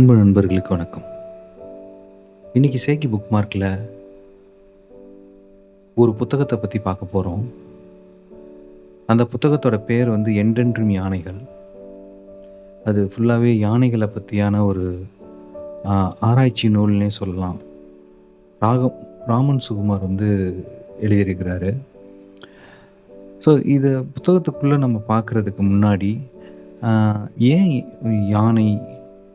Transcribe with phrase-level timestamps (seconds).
[0.00, 1.06] அன்பு நண்பர்களுக்கு வணக்கம்.
[2.56, 3.64] இன்னைக்கு சேக்கி புக் மார்க்கில்
[5.96, 7.42] ஒரு புத்தகத்தை பற்றி பார்க்க போகிறோம்
[9.12, 11.40] அந்த புத்தகத்தோட பேர் வந்து என்றென்றும் யானைகள்
[12.90, 14.84] அது ஃபுல்லாகவே யானைகளை பற்றியான ஒரு
[16.28, 17.58] ஆராய்ச்சி நூல்னே சொல்லலாம்.
[18.62, 20.30] ராகம் ராமன் சுகுமார் வந்து
[21.06, 21.72] எழுதியிருக்கிறாரு.
[23.46, 26.12] ஸோ இதை புத்தகத்துக்குள்ளே நம்ம பார்க்குறதுக்கு முன்னாடி
[27.52, 27.70] ஏன்
[28.36, 28.66] யானை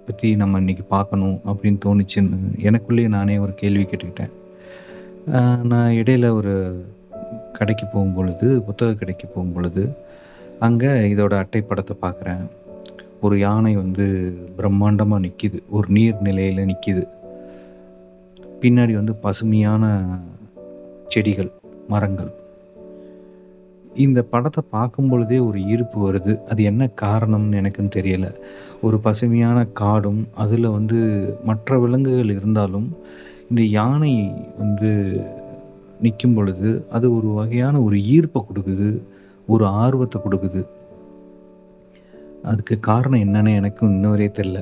[0.07, 2.37] பற்றி நம்ம இன்றைக்கி பார்க்கணும் அப்படின்னு தோணுச்சுன்னு
[2.67, 4.33] எனக்குள்ளேயே நானே ஒரு கேள்வி கேட்டுக்கிட்டேன்.
[5.71, 6.53] நான் இடையில ஒரு
[7.57, 9.83] கடைக்கு போகும் பொழுது புத்தக கடைக்கு போகும் பொழுது
[10.65, 12.43] அங்கே இதோட அட்டைப்படத்தை பார்க்குறேன்.
[13.25, 14.05] ஒரு யானை வந்து
[14.57, 17.03] பிரம்மாண்டமாக நிற்கிது ஒரு நீர் நிலையில் நிற்கிது
[18.63, 19.93] பின்னாடி வந்து பசுமையான
[21.13, 21.51] செடிகள்
[21.93, 22.31] மரங்கள்.
[23.95, 26.33] இந்த படத்தை பார்க்கும் பொழுதே ஒரு ஈர்ப்பு வருது.
[26.43, 28.31] அது என்ன காரணம்னு எனக்கும் தெரியலை.
[28.81, 30.99] ஒரு பசுமையான காடும் அதில் வந்து
[31.43, 32.87] மற்ற விலங்குகள் இருந்தாலும்
[33.49, 34.91] இந்த யானை வந்து
[36.01, 39.01] நிற்கும் பொழுது அது ஒரு வகையான ஒரு ஈர்ப்பை கொடுக்குது
[39.47, 40.67] ஒரு ஆர்வத்தை கொடுக்குது.
[42.43, 44.59] அதுக்கு காரணம் என்னன்னு எனக்கும் இன்ன வரையே தெரில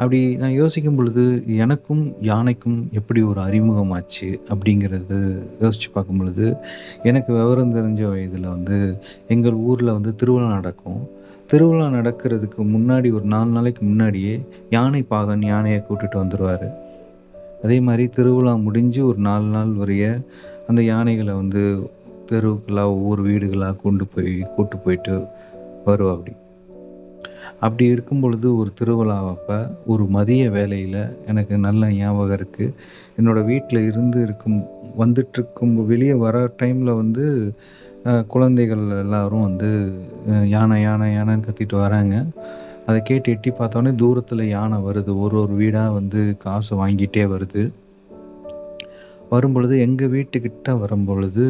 [0.00, 6.56] அப்படி நான் யோசிக்கும் பொழுது எனக்கும் யானைக்கும் எப்படி ஒரு அறிமுகமாச்சு அப்படிங்கிறது யோசித்து பார்க்கும் பொழுது
[7.02, 11.08] எனக்கு விவரம் தெரிஞ்ச வயதில் வந்து எங்கள் ஊரில் வந்து திருவிழா நடக்கும்.
[11.46, 16.72] திருவிழா நடக்கிறதுக்கு முன்னாடி ஒரு நாலு நாளைக்கு முன்னாடியே யானை பாகன் யானையை கூட்டிகிட்டு வந்துடுவார்
[17.62, 20.24] அதே மாதிரி திருவிழா முடிஞ்சு ஒரு நாலு நாள் வரைய
[20.68, 21.90] அந்த யானைகளை வந்து
[22.30, 25.12] தெருவுக்கெல்லாம் ஒவ்வொரு வீடுகளாக கொண்டு போய் கூட்டு போயிட்டு
[25.86, 26.36] வருவா அப்படி
[27.60, 32.74] அப்படி இருக்கும் பொழுது ஒரு திருவிழாவப்போ ஒரு மதிய வேலையில் எனக்கு நல்ல ஞாபகம் இருக்குது
[33.18, 34.58] என்னோடய வீட்டில் இருந்து இருக்கும்
[34.98, 37.26] வந்துட்டுருக்கும் வெளியே வர டைமில் வந்து
[38.26, 39.70] குழந்தைகள் எல்லோரும் வந்து
[40.48, 42.16] யானை யானை யானைன்னு கத்திட்டு வராங்க.
[42.86, 45.12] அதை கேட்டு எட்டி பார்த்தோன்னே தூரத்தில் யானை வருது.
[45.24, 47.62] ஒரு ஒரு வீடாக வந்து காசு வாங்கிட்டே வருது.
[49.30, 51.44] வரும்பொழுது எங்கள் வீட்டுக்கிட்ட வரும்பொழுது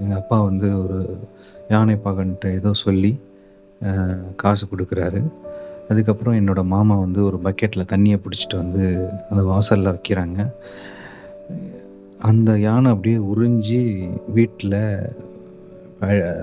[0.00, 1.00] எங்கள் அப்பா வந்து ஒரு
[1.68, 3.12] யானை பாகன்ட்ட ஏதோ சொல்லி
[4.42, 5.20] காசு கொடுக்குறாரு.
[5.90, 8.84] அதுக்கப்புறம் என்னோடய மாமா வந்து ஒரு பக்கெட்டில் தண்ணியை பிடிச்சிட்டு வந்து
[9.30, 10.38] அந்த வாசலில் வைக்கிறாங்க.
[12.30, 13.80] அந்த யானை அப்படியே உறிஞ்சி
[14.36, 14.80] வீட்டில்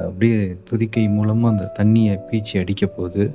[0.07, 0.39] அப்படியே
[0.69, 3.25] துதிக்கை மூலமாக அந்த தண்ணியை பீச்சி அடிக்க போகுது.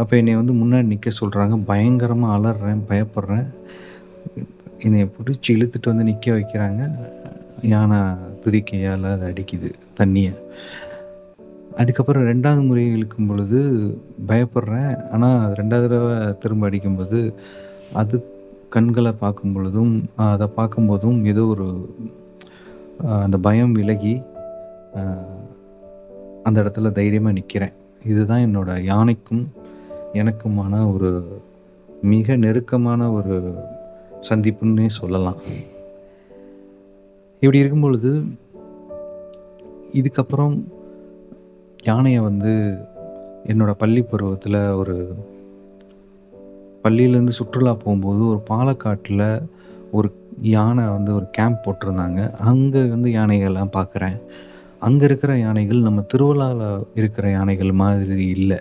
[0.00, 3.48] அப்போ என்னை வந்து முன்னாடி நிற்க சொல்கிறாங்க பயங்கரமாக அலறேன் பயப்படுறேன்.
[4.86, 6.82] என்னை பிடிச்சி இழுத்துட்டு வந்து நிற்க வைக்கிறாங்க.
[7.72, 7.98] யானை
[8.44, 10.34] துதிக்கையால் அது அடிக்குது தண்ணியை.
[11.78, 13.58] அதுக்கப்புறம் ரெண்டாவது முறை இழுக்கும் பொழுது
[14.28, 14.94] பயப்படுறேன்.
[15.12, 17.18] ஆனால் அது ரெண்டாவது தடவை திரும்ப அடிக்கும்போது
[17.92, 18.16] அது
[18.74, 21.66] கண்களை பார்க்கும் பொழுதும் அதை பார்க்கும்போதும் ஏதோ ஒரு
[23.24, 24.14] அந்த பயம் விலகி
[26.46, 27.76] அந்த இடத்துல தைரியமாக நிற்கிறேன்
[28.10, 29.42] இதுதான் என்னோடய யானைக்கும்
[30.20, 31.10] எனக்குமான ஒரு
[32.12, 33.36] மிக நெருக்கமான ஒரு
[34.28, 35.38] சந்திப்புன்னே சொல்லலாம்.
[37.42, 38.10] இப்படி இருக்கும் பொழுது
[40.00, 40.54] இதுக்கப்புறம்
[41.88, 42.52] யானையை வந்து
[43.46, 44.94] என்னோடய பள்ளி பருவத்தில் ஒரு
[46.84, 49.24] பள்ளியிலேருந்து சுற்றுலா போகும்போது ஒரு பாலக்காட்டில்
[49.90, 50.08] ஒரு
[50.40, 52.20] யானை வந்து ஒரு கேம்ப் போட்டிருந்தாங்க.
[52.50, 54.18] அங்கே வந்து யானைகள்லாம் பார்க்குறேன்
[54.78, 58.60] அங்கே இருக்கிற யானைகள் நம்ம திருவிழாவில் இருக்கிற யானைகள் மாதிரி இல்லை.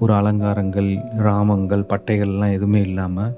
[0.00, 0.88] ஒரு அலங்காரங்கள்
[1.28, 3.36] ராமங்கள் பட்டைகள்லாம் எதுவுமே இல்லாமல்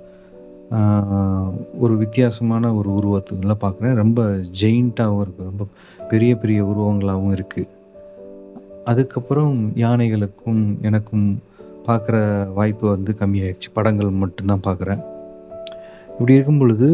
[1.78, 4.22] ஒரு வித்தியாசமான ஒரு உருவத்துக்கெல்லாம் பார்க்குறேன் ரொம்ப
[4.60, 5.66] ஜெயிண்ட்டாகவும் இருக்குது ரொம்ப
[6.08, 7.78] பெரிய பெரிய உருவங்களாகவும் இருக்குது
[8.90, 11.26] அதுக்கப்புறம் யானைகளுக்கும் எனக்கும்
[11.86, 12.16] பார்க்குற
[12.58, 13.68] வாய்ப்பு வந்து கம்மியாயிடுச்சு.
[13.76, 15.02] படங்கள் மட்டும்தான் பார்க்குறேன்.
[16.12, 16.88] இப்படி இருக்கும் பொழுது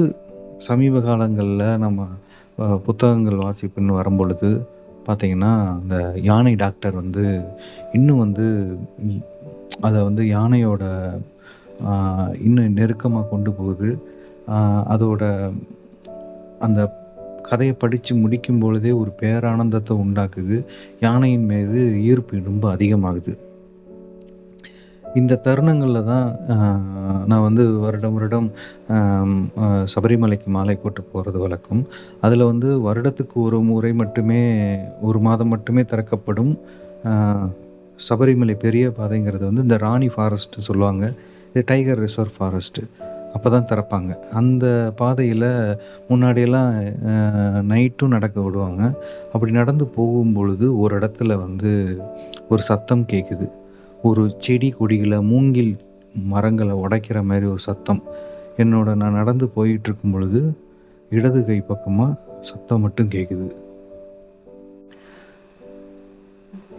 [0.66, 2.06] சமீப காலங்களில் நம்ம
[2.86, 4.50] புத்தகங்கள் வாசிப்புன்னு வரும்பொழுது
[5.06, 5.96] பார்த்திங்கன்னா அந்த
[6.28, 7.24] யானை டாக்டர் வந்து
[7.98, 8.46] இன்னும் வந்து
[9.86, 10.84] அதை வந்து யானையோட
[12.46, 13.88] இன்னும் நெருக்கமாக கொண்டு போகுது.
[14.92, 15.24] அதோட
[16.66, 16.80] அந்த
[17.48, 20.56] கதையை படித்து முடிக்கும் பொழுதே ஒரு பேரானந்தத்தை உண்டாக்குது.
[21.04, 23.34] யானையின் மீது ஈர்ப்பு ரொம்ப அதிகமாகுது.
[25.20, 26.26] இந்த தருணங்களில் தான்
[27.30, 28.48] நான் வந்து வருடம் வருடம்
[29.92, 31.82] சபரிமலைக்கு மாலை போட்டு போகிறது வழக்கம்.
[32.26, 34.42] அதில் வந்து வருடத்துக்கு ஒரு முறை மட்டுமே
[35.08, 36.52] ஒரு மாதம் மட்டுமே திறக்கப்படும்
[38.08, 41.04] சபரிமலை பெரிய பாதைங்கிறது வந்து இந்த ராணி ஃபாரஸ்ட்டு சொல்லுவாங்க.
[41.50, 42.82] இது டைகர் ரிசர்வ் ஃபாரஸ்ட்டு
[43.36, 44.12] அப்போ தான் திறப்பாங்க.
[44.40, 44.66] அந்த
[45.00, 45.48] பாதையில்
[46.10, 46.70] முன்னாடியெல்லாம்
[47.72, 48.82] நைட்டும் நடக்க விடுவாங்க.
[49.32, 51.72] அப்படி நடந்து போகும் பொழுது ஒரு இடத்துல வந்து
[52.52, 53.48] ஒரு சத்தம் கேட்குது
[54.08, 55.74] ஒரு செடி கொடிகளை மூங்கில்
[56.32, 58.02] மரங்களை உடைக்கிற மாதிரி ஒரு சத்தம்.
[58.62, 60.40] என்னோட நான் நடந்து போயிட்டுருக்கும் பொழுது
[61.10, 62.18] இடது கை பக்கமாக
[62.48, 63.46] சத்தம் மட்டும் கேட்குது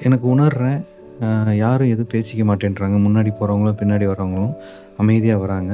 [0.07, 0.81] எனக்கு உணர்றேன்
[1.61, 2.97] யாரும் எதுவும் பேசிக்க மாட்டேன்றாங்க.
[3.05, 4.57] முன்னாடி போகிறவங்களும் பின்னாடி வரவங்களும்
[5.01, 5.73] அமைதியாக வராங்க.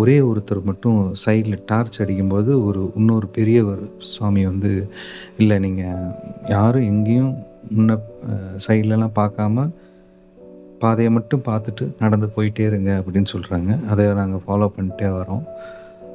[0.00, 4.72] ஒரே ஒருத்தர் மட்டும் சைடில் டார்ச் அடிக்கும்போது ஒரு இன்னொரு பெரியவர் சுவாமி வந்து
[5.38, 6.08] இல்லை நீங்கள்
[6.54, 7.34] யாரும் எங்கேயும்
[7.76, 7.96] முன்ன
[8.66, 9.66] சைட்லலாம் பார்க்காம
[10.82, 15.44] பாதையை மட்டும் பார்த்துட்டு நடந்து போயிட்டே இருங்க அப்படின்னு சொல்கிறாங்க அதை நாங்கள் ஃபாலோ பண்ணிட்டே வரோம்.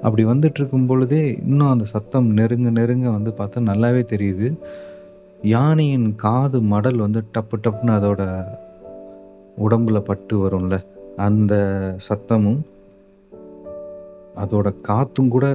[0.05, 4.47] அப்படி வந்துட்டுருக்கும் பொழுதே இன்னும் அந்த சத்தம் நெருங்க நெருங்க வந்து பார்த்தா நல்லாவே தெரியுது.
[5.55, 8.21] யானையின் காது மடல் வந்து டப்பு டப்புன்னு அதோட
[9.65, 10.77] உடம்பில் பட்டு வரும்ல
[11.25, 11.53] அந்த
[12.07, 12.61] சத்தமும்
[14.41, 15.45] அதோட காற்றும் கூட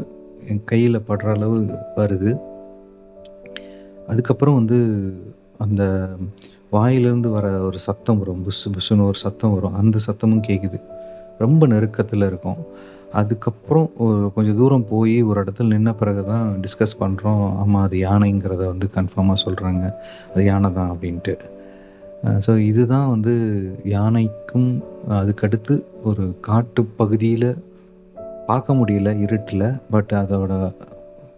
[0.51, 1.57] என் கையில் படுற அளவு
[2.01, 2.33] வருது.
[4.11, 4.79] அதுக்கப்புறம் வந்து
[5.65, 5.83] அந்த
[6.77, 8.41] வாயிலிருந்து வர ஒரு சத்தம் வரும்.
[8.47, 9.77] புஷ் புஷ்ஷுன்னு ஒரு சத்தம் வரும்.
[9.81, 10.79] அந்த சத்தமும் கேட்குது
[11.45, 12.61] ரொம்ப நெருக்கத்தில் இருக்கும்.
[13.21, 18.63] அதுக்கப்புறம் ஒரு கொஞ்சம் தூரம் போய் ஒரு இடத்துல நின்ன பிறகு தான் டிஸ்கஸ் பண்ணுறோம் ஆமாம் அது யானைங்கிறத
[18.73, 19.85] வந்து கன்ஃபார்மாக சொல்கிறாங்க
[20.33, 21.35] அது யானை தான் அப்படின்ட்டு.
[22.45, 23.35] ஸோ இதுதான் வந்து
[23.95, 24.71] யானைக்கும்
[25.19, 25.75] அதுக்கடுத்து
[26.11, 27.51] ஒரு காட்டு பகுதியில்
[28.51, 30.53] பார்க்க முடியல இருட்டில் பட் அதோட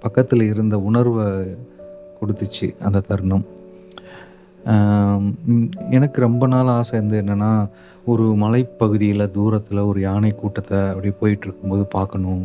[0.04, 1.26] பக்கத்தில் இருந்த உணர்வை
[2.18, 3.44] கொடுத்துச்சு அந்த தருணம்.
[5.96, 7.50] எனக்கு ரொம்ப நாள் ஆசை வந்து என்னென்னா
[8.12, 12.44] ஒரு மலைப்பகுதியில் தூரத்தில் ஒரு யானை கூட்டத்தை அப்படியே போயிட்டுருக்கும்போது பார்க்கணும்.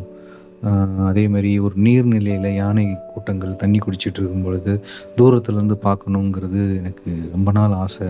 [0.65, 4.73] அதேமாரி அதே மாதிரி ஒரு நீர்நிலையில் யானை கூட்டங்கள் தண்ணி குடிச்சிட்டு இருக்கும் பொழுது
[5.17, 8.09] தூரத்துலேருந்து பார்க்கணுங்கிறது எனக்கு ரொம்ப நாள் ஆசை.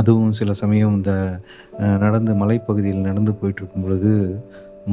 [0.00, 1.12] அதுவும் சில சமயம் இந்த
[2.04, 4.12] நடந்து மலைப்பகுதியில் நடந்து போயிட்டுருக்கும் பொழுது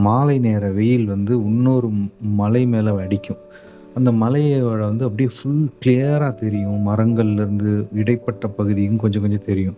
[0.05, 1.89] மாலை நேர வெயில் வந்து இன்னொரு
[2.39, 3.41] மலை மேலே அடிக்கும்.
[3.97, 6.79] அந்த மலையோட வந்து அப்படியே ஃபுல் கிளியராக தெரியும்.
[6.89, 7.71] மரங்கள்லேருந்து
[8.01, 9.77] இடைப்பட்ட பகுதியும் கொஞ்சம் கொஞ்சம் தெரியும்.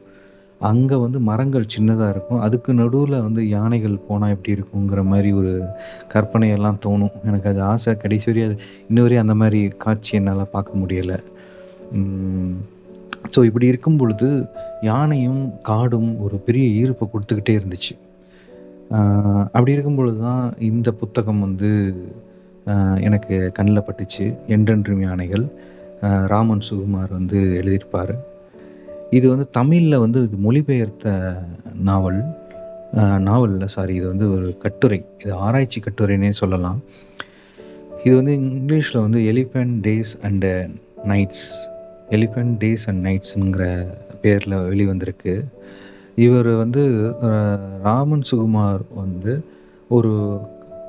[0.69, 2.41] அங்கே வந்து மரங்கள் சின்னதாக இருக்கும்.
[2.45, 5.53] அதுக்கு நடுவில் வந்து யானைகள் போனால் எப்படி இருக்குங்கிற மாதிரி ஒரு
[6.13, 7.15] கற்பனையெல்லாம் தோணும்.
[7.29, 7.93] எனக்கு அது ஆசை.
[8.03, 8.57] கடைசி வரையும் அது
[8.89, 11.19] இன்ன வரையும் அந்த மாதிரி காட்சி என்னால் பார்க்க முடியலை.
[13.33, 14.27] ஸோ இப்படி இருக்கும் பொழுது
[14.89, 17.93] யானையும் காடும் ஒரு பெரிய ஈர்ப்பை கொடுத்துக்கிட்டே இருந்துச்சு.
[18.89, 21.71] அப்படி இருக்கும் பொழுது தான் இந்த புத்தகம் வந்து
[23.07, 24.25] எனக்கு கண்ணில் பட்டுச்சு.
[24.47, 25.45] என்றென்றும் யானைகள்.
[26.33, 28.13] ராமன் சுகுமார் வந்து எழுதியிருப்பார்.
[29.09, 31.13] இது வந்து தமிழில் வந்து இது மொழிபெயர்த்த
[31.89, 32.21] நாவல்.
[33.27, 35.05] நாவலில் சாரி இது வந்து ஒரு கட்டுரை.
[35.23, 36.79] இது ஆராய்ச்சி கட்டுரைனே சொல்லலாம்.
[38.03, 40.51] இது வந்து இங்கிலீஷில் வந்து elephant days and
[41.07, 41.47] nights
[42.17, 43.65] elephant days and நைட்ஸுங்கிற
[44.21, 45.35] பேரில் வெளிவந்திருக்கு.
[46.25, 46.83] இவர் வந்து
[47.87, 49.33] ராமன் சுகுமார் வந்து
[49.97, 50.13] ஒரு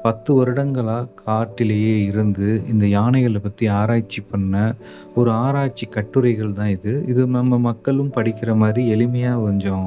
[0.04, 4.54] பத்து வருடங்களாக காட்டிலேயே இருந்து இந்த யானைகளை பற்றி ஆராய்ச்சி பண்ண
[5.18, 6.92] ஒரு ஆராய்ச்சி கட்டுரைகள் தான் இது.
[7.12, 9.86] இது நம்ம மக்களும் படிக்கிற மாதிரி எளிமையாக கொஞ்சம்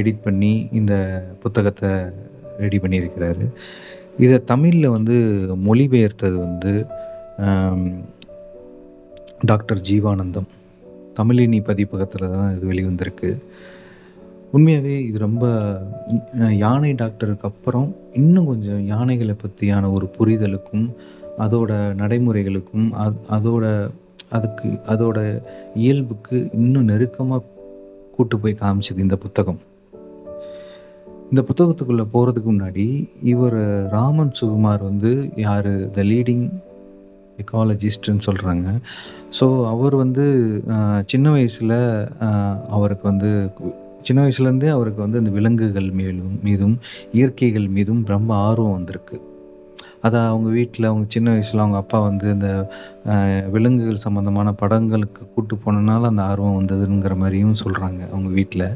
[0.00, 0.94] எடிட் பண்ணி இந்த
[1.42, 1.90] புத்தகத்தை
[2.62, 3.46] ரெடி பண்ணியிருக்கிறாரு.
[4.24, 5.16] இதை தமிழில் வந்து
[5.66, 6.72] மொழிபெயர்த்தது வந்து
[9.50, 10.48] டாக்டர் ஜீவானந்தம்.
[11.18, 13.30] தமிழினி பதிப்பகத்தில் தான் இது வெளிவந்திருக்கு.
[14.52, 15.78] உண்மையாகவே இது ரொம்ப
[16.50, 20.94] யானை டாக்டருக்கு அப்புறம் இன்னும் கொஞ்சம் யானைகளை பற்றியான ஒரு புரிதலுக்கும்
[21.38, 23.90] அதோட நடைமுறைகளுக்கும் அது அதோட
[24.30, 25.42] அதுக்கு அதோட
[25.74, 27.42] இயல்புக்கு இன்னும் நெருக்கமாக
[28.16, 29.58] கூட்டு போய் காமிச்சது இந்த புத்தகம்.
[31.30, 35.90] இந்த புத்தகத்துக்குள்ளே போகிறதுக்கு முன்னாடி இவர் ராமன் சுகுமார் வந்து யார்?
[35.90, 36.50] த லீடிங்
[37.36, 38.80] எக்காலஜிஸ்ட்னு சொல்கிறாங்க
[39.40, 40.24] ஸோ அவர் வந்து
[41.06, 42.08] சின்ன வயசில்
[42.68, 43.50] அவருக்கு வந்து
[44.02, 46.76] சின்ன வயசுலேருந்தே அவருக்கு வந்து இந்த விலங்குகள் மேலும் மீதும்
[47.12, 49.16] இயற்கைகள் மீதும் ரொம்ப ஆர்வம் வந்திருக்கு.
[50.00, 52.48] அதை அவங்க வீட்டில் அவங்க சின்ன வயசில் அவங்க அப்பா வந்து இந்த
[53.50, 58.68] விலங்குகள் சம்மந்தமான படங்களுக்கு கூட்டு போனனால அந்த ஆர்வம் வந்ததுங்கிற மாதிரியும் சொல்கிறாங்க அவங்க வீட்டில்.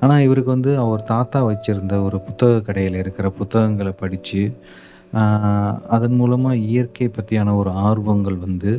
[0.00, 4.42] ஆனால் இவருக்கு வந்து அவர் தாத்தா வச்சுருந்த ஒரு புத்தக கடையில் இருக்கிற புத்தகங்களை படித்து
[5.94, 8.72] அதன் மூலமாக இயற்கை பற்றியான ஒரு ஆர்வங்கள் வந்து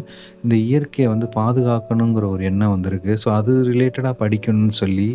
[0.44, 3.14] இந்த இயற்கையை வந்து பாதுகாக்கணுங்கிற ஒரு எண்ணம் வந்திருக்கு.
[3.24, 5.10] ஸோ அது ரிலேட்டடாக படிக்கணும்னு சொல்லி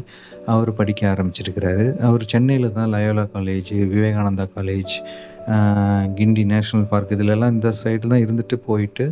[0.54, 1.86] அவர் படிக்க ஆரம்பிச்சிருக்கிறாரு.
[2.08, 4.94] அவர் சென்னையில் தான் Loyola college Vivekananda college
[6.18, 9.06] Guindy national park இதிலெல்லாம் இந்த சைடு தான் இருந்துட்டு போயிட்டு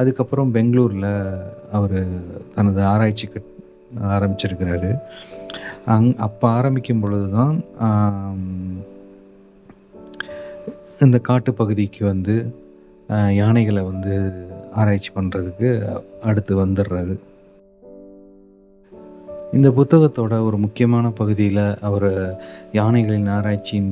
[0.00, 1.10] அதுக்கப்புறம் பெங்களூரில்
[1.78, 1.98] அவர்
[2.56, 3.50] தனது ஆராய்ச்சி கட்
[4.16, 4.90] ஆரம்பிச்சிருக்கிறாரு.
[5.94, 7.54] அங் அப்போ ஆரம்பிக்கும் பொழுது தான்
[11.02, 12.34] இந்த காட்டு பகுதிக்கு வந்து
[13.34, 14.14] யானைகளை வந்து
[14.72, 15.68] ஆராய்ச்சி பண்ணுறதுக்கு
[16.22, 17.14] அடுத்து வந்துடுறாரு
[19.52, 22.08] இந்த புத்தகத்தோட ஒரு முக்கியமான பகுதியில் அவர்
[22.72, 23.90] யானைகளின் ஆராய்ச்சியின்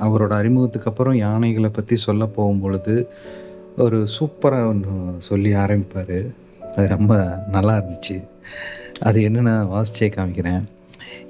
[0.00, 2.94] அவரோட அறிமுகத்துக்கு அப்புறம் யானைகளை பற்றி சொல்ல போகும் பொழுது
[3.78, 6.18] ஒரு சூப்பராக ஒன்று சொல்லி ஆரம்பிப்பார்.
[6.74, 7.14] அது ரொம்ப
[7.50, 8.16] நல்லா இருந்துச்சு.
[9.00, 10.64] அது என்னென்ன வாசிச்சே காமிக்கிறேன்.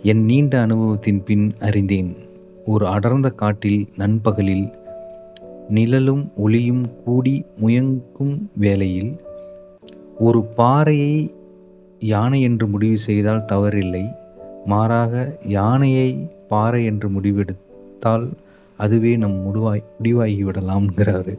[0.03, 2.13] என் நீண்ட அனுபவத்தின் பின் அறிந்தேன்.
[2.67, 4.67] ஒரு அடர்ந்த காட்டில் நண்பகலில்
[5.69, 9.13] நிழலும் ஒளியும் கூடி முயங்கும் வேளையில்
[10.19, 11.35] ஒரு பாறையை
[11.99, 14.05] யானை என்று முடிவு செய்தால் தவறில்லை.
[14.67, 18.27] மாறாக யானையை பாறை என்று முடிவெடுத்தால்
[18.77, 21.35] அதுவே நம் முடிவாய் முடிவாகிவிடலாம்ங்கிறாரு.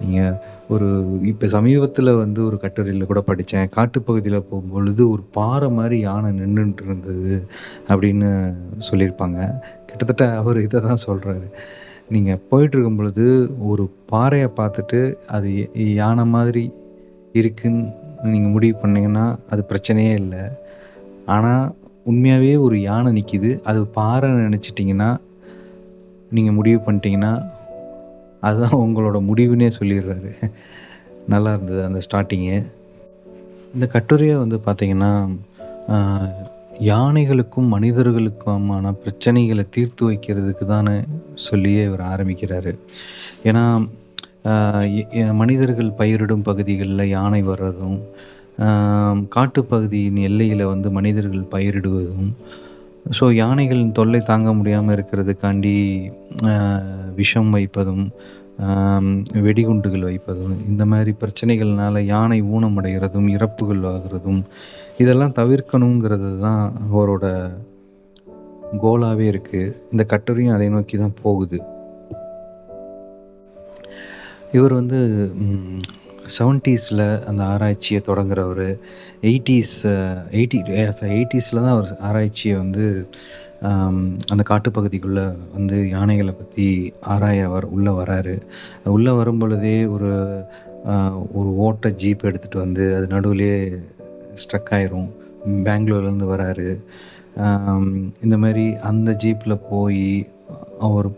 [0.00, 0.36] நீங்கள்
[0.68, 0.86] ஒரு
[1.22, 7.46] இப்போ சமீபத்தில் வந்து ஒரு கட்டுரையில் கூட படித்தேன் காட்டுப்பகுதியில் போகும்பொழுது ஒரு பாறை மாதிரி யானை நின்றுட்டு இருந்தது
[7.88, 8.30] அப்படின்னு
[8.90, 9.40] சொல்லியிருப்பாங்க.
[9.86, 11.48] கிட்டத்தட்ட அவர் இதை தான் சொல்கிறாரு
[12.14, 13.24] நீங்கள் போயிட்டுருக்கும் பொழுது
[13.70, 15.00] ஒரு பாறையை பார்த்துட்டு
[15.36, 15.48] அது
[16.00, 16.62] யானை மாதிரி
[17.40, 17.82] இருக்குன்னு
[18.32, 20.44] நீங்கள் முடிவு பண்ணிங்கன்னா அது பிரச்சனையே இல்லை.
[21.34, 21.64] ஆனால்
[22.10, 25.10] உண்மையாகவே ஒரு யானை நிற்கிது அது பாறை நினச்சிட்டிங்கன்னா
[26.36, 27.32] நீங்கள் முடிவு பண்ணிட்டீங்கன்னா
[28.46, 30.32] அதுதான் உங்களோட முடிவுன்னே சொல்லிடுறாரு.
[31.32, 32.56] நல்லா இருந்தது அந்த ஸ்டார்டிங்கு
[33.74, 35.12] இந்த கட்டுரையை வந்து பார்த்திங்கன்னா
[36.90, 40.96] யானைகளுக்கும் மனிதர்களுக்குமான பிரச்சனைகளை தீர்த்து வைக்கிறதுக்கு தானே
[41.48, 42.72] சொல்லியே இவர் ஆரம்பிக்கிறாரு.
[43.48, 43.64] ஏன்னா
[45.40, 47.98] மனிதர்கள் பயிரிடும் பகுதிகளில் யானை வர்றதும்
[49.34, 52.30] காட்டுப்பகுதியின் எல்லையில் வந்து மனிதர்கள் பயிரிடுவதும்
[53.18, 55.74] ஸோ யானைகளின் தொல்லை தாங்க முடியாமல் இருக்கிறதுக்காண்டி
[57.14, 58.04] விஷம் வைப்பதும்
[59.46, 64.40] வெடிகுண்டுகள் வைப்பதும் இந்த மாதிரி பிரச்சனைகள்னால யானை ஊனமடைகிறதும் இறப்புகள் ஆகிறதும்
[64.98, 67.26] இதெல்லாம் தவிர்க்கணுங்கிறது தான் அவரோட
[68.82, 71.58] கோலாகவே இருக்குது இந்த கட்டுரையும் அதை நோக்கி தான் போகுது.
[74.56, 74.98] இவர் வந்து
[76.36, 78.68] செவன்ட்டீஸில் அந்த ஆராய்ச்சியை தொடங்குறவர்.
[79.30, 79.76] எயிட்டிஸ்
[80.38, 80.58] எயிட்டி
[81.16, 82.84] எயிட்டிஸில் தான் அவர் ஆராய்ச்சியை வந்து
[84.32, 86.66] அந்த காட்டுப்பகுதிக்குள்ளே வந்து யானைகளை பற்றி
[87.14, 88.34] ஆராய அவர் உள்ளே வராரு.
[88.96, 90.10] உள்ளே வரும் பொழுதே ஒரு
[91.38, 93.52] ஒரு ஓட்ட ஜீப் எடுத்துகிட்டு வந்து அது நடுவிலே
[94.42, 95.08] ஸ்ட்ரக் ஆயிரும்.
[95.66, 96.68] பெங்களூர்லேருந்து வராரு.
[98.22, 100.28] இந்த மாதிரி அந்த ஜீப்பில் போய்
[100.78, 101.08] அவர்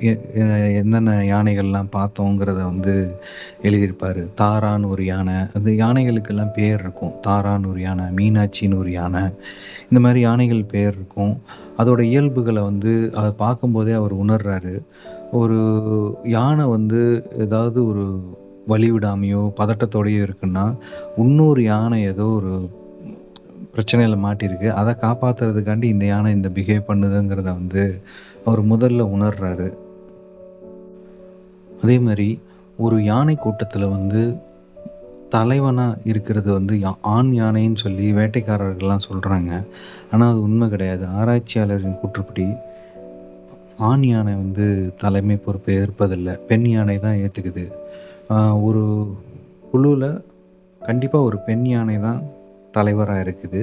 [0.00, 3.20] எ- என்னென்ன யானைகள்லாம் பார்த்தோங்கிறத வந்து
[3.62, 4.28] எழுதியிருப்பார்.
[4.40, 5.34] தாரான்னு ஒரு யானை.
[5.54, 7.12] அந்த யானைகளுக்கெல்லாம் பேர் இருக்கும்.
[7.26, 9.22] தாரான்னு ஒரு யானை மீனாட்சின்னு ஒரு யானை.
[9.82, 11.40] இந்த மாதிரி யானைகள் பேர் இருக்கும்.
[11.78, 14.80] அதோட இயல்புகளை வந்து அதை பார்க்கும்போதே அவர் உணர்றாரு.
[15.32, 18.22] ஒரு யானை வந்து ஏதாவது ஒரு
[18.68, 20.76] வழிவிடாமையோ பதட்டத்தோடையோ இருக்குன்னா
[21.16, 22.70] இன்னொரு யானை ஏதோ ஒரு
[23.74, 24.68] பிரச்சனையில் மாட்டியிருக்கு.
[24.68, 28.02] அதை காப்பாற்றுறதுக்காண்டி இந்த யானை இந்த பிஹேவ் பண்ணுதுங்கிறத வந்து
[28.44, 29.68] அவர் முதல்ல உணர்றாரு.
[31.82, 32.40] அதே மாதிரி
[32.76, 34.36] ஒரு யானை கூட்டத்தில் வந்து
[35.28, 39.66] தலைவனாக இருக்கிறது வந்து யா- ஆண் யானைன்னு சொல்லி வேட்டைக்காரர்கள்லாம் சொல்கிறாங்க
[40.10, 41.06] ஆனால் அது உண்மை கிடையாது.
[41.06, 42.56] ஆராய்ச்சியாளரின் கூற்றுப்படி
[43.78, 46.34] ஆண் யானை வந்து தலைமை பொறுப்பை ஏற்பதில்லை.
[46.48, 47.64] பெண் யானை தான் ஏற்றுக்குது
[48.62, 48.82] ஒரு
[49.70, 50.24] குழுவில்
[50.80, 52.22] கண்டிப்பாக ஒரு பெண் யானை தான்
[52.76, 53.62] தலைவராக இருக்குது.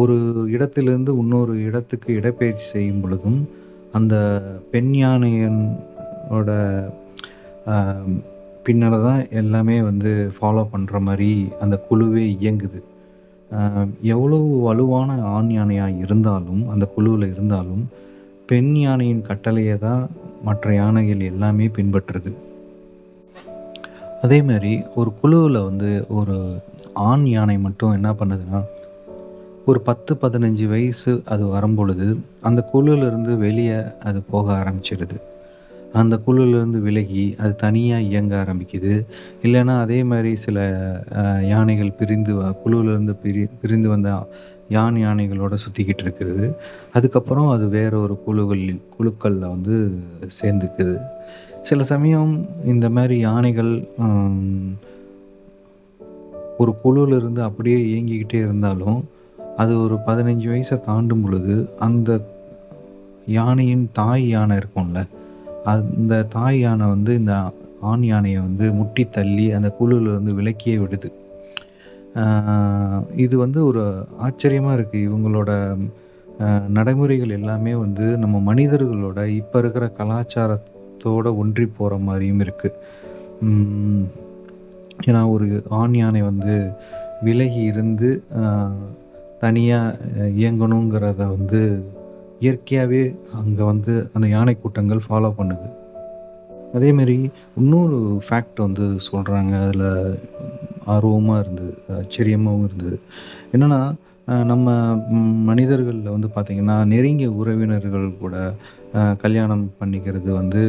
[0.00, 0.16] ஒரு
[0.54, 3.40] இடத்திலிருந்து இன்னொரு இடத்துக்கு இடப்பெயர்ச்சி செய்யும் பொழுதும்
[3.98, 4.14] அந்த
[4.72, 6.50] பெண் யானையனோட
[8.66, 11.30] பின்னால் தான் எல்லாமே வந்து ஃபாலோ பண்ணுற மாதிரி
[11.64, 12.80] அந்த குழுவே இயங்குது.
[14.12, 17.84] எவ்வளவு வலுவான ஆண் யானையாக இருந்தாலும் அந்த குழுவில் இருந்தாலும்
[18.50, 20.02] பெண் யானையின் கட்டளையை தான்
[20.48, 22.32] மற்ற யானைகள் எல்லாமே பின்பற்றுது.
[24.24, 26.62] அதே மாதிரி ஒரு குழுவில் வந்து ஒரு
[26.94, 28.62] ஆண் யானை மட்டும் என்ன பண்ணுதுன்னா
[29.66, 35.16] ஒரு பத்து பதினஞ்சு வயசு அது வரும்பொழுது அந்த குழுவிலேருந்து வெளியே அது போக ஆரம்பிச்சிடுது
[35.92, 39.06] அந்த குழுவிலேருந்து விலகி அது தனியாக இயங்க ஆரம்பிக்குது.
[39.42, 40.58] இல்லைன்னா அதே மாதிரி சில
[41.42, 44.26] யானைகள் பிரிந்து வ- குழுவிலேருந்து பிரி பிரிந்து வந்த
[44.68, 46.56] யான் யானைகளோட சுற்றிக்கிட்டு இருக்கிறது.
[46.92, 49.98] அதுக்கப்புறம் அது வேற ஒரு குழுக்களில் குழுக்களில் வந்து
[50.42, 51.00] சேர்ந்துக்குது.
[51.64, 52.32] சில சமயம்
[52.64, 53.72] இந்த மாதிரி யானைகள்
[56.58, 58.98] ஒரு குழுவில் இருந்து அப்படியே இயங்கிக்கிட்டே இருந்தாலும்
[59.56, 62.10] அது ஒரு பதினஞ்சு வயசை தாண்டும் பொழுது அந்த
[63.26, 65.00] யானையின் தாய் யானை இருக்கும்ல
[65.64, 67.34] அந்த தாய் யானை வந்து இந்த
[67.80, 71.08] ஆண் யானையை வந்து முட்டி தள்ளி அந்த குழுவிலிருந்து விலக்கியே விடுது.
[73.16, 73.82] இது வந்து ஒரு
[74.18, 75.50] ஆச்சரியமாக இருக்குது இவங்களோட
[76.68, 79.86] நடைமுறைகள் எல்லாமே வந்து நம்ம மனிதர்களோட இப்போ இருக்கிற
[81.04, 82.76] உலகத்தோடு ஒன்றி போகிற மாதிரியும் இருக்குது
[85.06, 85.46] ஏன்னா ஒரு
[85.78, 86.54] ஆண் யானை வந்து
[87.26, 88.10] விலகி இருந்து
[89.42, 89.98] தனியாக
[90.42, 91.60] இயங்கணுங்கிறத வந்து
[92.44, 93.02] இயற்கையாகவே
[93.40, 95.68] அங்கே வந்து அந்த யானை கூட்டங்கள் ஃபாலோ பண்ணுது.
[96.76, 97.18] அதேமாரி
[97.60, 99.90] இன்னொரு ஃபேக்ட் வந்து சொல்கிறாங்க அதில்
[100.94, 102.98] ஆர்வமாக இருந்தது ஆச்சரியமாகவும் இருந்தது.
[103.54, 103.80] என்னென்னா
[104.50, 104.74] நம்ம
[105.48, 108.36] மனிதர்களில் வந்து பார்த்திங்கன்னா நெருங்கிய உறவினர்கள் கூட
[109.24, 110.62] கல்யாணம் பண்ணிக்கிறது வந்து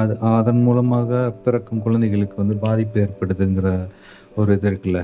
[0.00, 3.68] அது அதன் மூலமாக பிறக்கும் குழந்தைகளுக்கு வந்து பாதிப்பு ஏற்படுதுங்கிற
[4.40, 5.00] ஒரு இது இருக்குல்ல.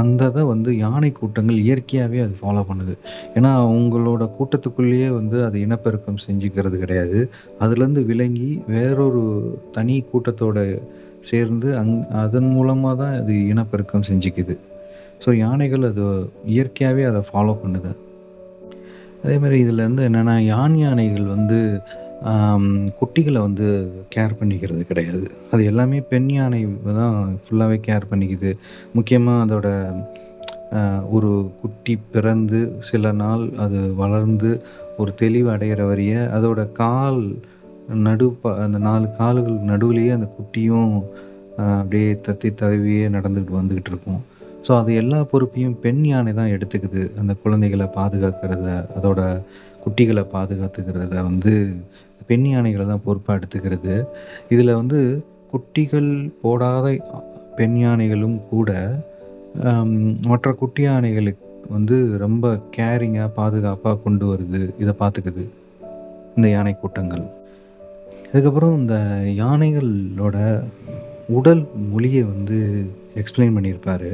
[0.00, 2.94] அந்த இதை வந்து யானை கூட்டங்கள் இயற்கையாகவே அது ஃபாலோ பண்ணுது.
[3.36, 7.18] ஏன்னா அவங்களோட கூட்டத்துக்குள்ளேயே வந்து அது இனப்பெருக்கம் செஞ்சுக்கிறது கிடையாது.
[7.62, 9.24] அதுலேருந்து விளங்கி வேறொரு
[9.76, 10.58] தனி கூட்டத்தோட
[11.30, 11.92] சேர்ந்து அங்
[12.24, 14.56] அதன் மூலமாக தான் அது இனப்பெருக்கம் செஞ்சுக்குது
[15.24, 16.04] ஸோ யானைகள் அது
[16.54, 17.92] இயற்கையாகவே அதை ஃபாலோ பண்ணுது
[19.42, 21.58] மாதிரி இதில் வந்து என்னென்னா, யான் யானைகள் வந்து
[22.98, 23.66] குட்டிகளை வந்து
[24.14, 25.26] கேர் பண்ணிக்கிறது கிடையாது.
[25.52, 26.60] அது எல்லாமே பெண் யானை
[26.98, 28.50] தான் ஃபுல்லாகவே கேர் பண்ணிக்குது.
[28.96, 29.68] முக்கியமாக அதோட
[31.16, 31.30] ஒரு
[31.62, 34.50] குட்டி பிறந்து சில நாள் அது வளர்ந்து
[35.00, 37.20] ஒரு தெளிவு அடைகிற வரைய அதோட கால்
[38.04, 38.26] நடு
[38.64, 40.92] அந்த நாலு கால்கள் நடுவுலேயே அந்த குட்டியும்
[41.78, 44.22] அப்படியே தத்தி ததவியே நடந்துக்கிட்டு வந்துக்கிட்டு இருக்கும்.
[44.66, 47.02] ஸோ, அது எல்லா பொறுப்பையும் பெண் யானை தான் எடுத்துக்குது.
[47.20, 48.66] அந்த குழந்தைகளை பாதுகாக்கிறத,
[48.98, 49.20] அதோட
[49.84, 51.52] குட்டிகளை பாதுகாத்துக்கிறத வந்து
[52.28, 53.94] பெண் யானைகளை தான் பொறுப்பாக எடுத்துக்கிறது.
[54.54, 55.00] இதில் வந்து
[55.52, 56.10] குட்டிகள்
[56.42, 56.86] போடாத
[57.58, 58.70] பெண் யானைகளும் கூட,
[60.30, 61.42] மற்ற குட்டி யானைகளுக்கு
[61.76, 64.62] வந்து ரொம்ப கேரிங்காக பாதுகாப்பாக கொண்டு வருது.
[64.82, 65.44] இதை பார்த்துக்குது.
[66.36, 67.24] இந்த யானை கூட்டங்கள்.
[68.28, 68.96] அதுக்கப்புறம் இந்த
[69.44, 70.36] யானைகளோட
[71.28, 72.58] உடல் மொழியை வந்து
[73.14, 74.12] எக்ஸ்ப்ளைன் பண்ணியிருப்பாரு.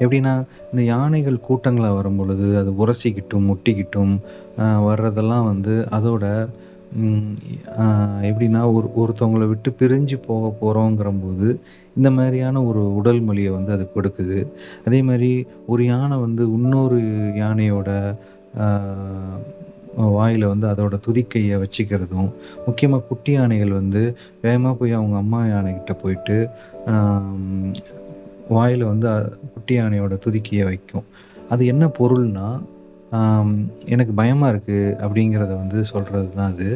[0.00, 0.32] எப்படின்னா,
[0.70, 4.14] இந்த யானைகள் கூட்டங்களில் வரும் பொழுது அது உரசிக்கிட்டும், முட்டிக்கிட்டும்
[4.58, 6.26] வர்றதெல்லாம் வந்து அதோட
[8.28, 11.48] எப்படின்னா, ஒரு ஒருத்தவங்கள விட்டு பிரிஞ்சு போக போறோங்கிறம்போது,
[11.96, 14.38] இந்த மாதிரியான ஒரு உடல் மொழியை வந்து அது கொடுக்குது.
[14.86, 15.30] அதே மாதிரி
[15.66, 17.00] ஒரு யானை வந்து இன்னொரு
[17.42, 17.90] யானையோட
[20.16, 22.30] வாயில் வந்து அதோட துதிக்கையை வச்சுக்கிறதும்,
[22.66, 24.02] முக்கியமாக குட்டி யானைகள் வந்து
[24.40, 26.36] வேகமாக போய் அவங்க அம்மா யானைக்கிட்ட போயிட்டு,
[28.50, 29.08] வாயில் வந்து
[29.54, 31.06] குட்டி யானையோட துதிக்கையை வைக்கும்.
[31.50, 32.60] அது என்ன பொருள்னால்
[33.86, 36.68] "எனக்கு பயமாக இருக்குது அப்படிங்கிறத வந்து சொல்கிறது தான் அது.